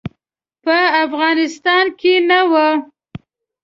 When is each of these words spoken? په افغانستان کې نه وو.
په 0.63 0.77
افغانستان 1.03 1.85
کې 1.99 2.13
نه 2.29 2.39
وو. 2.51 2.69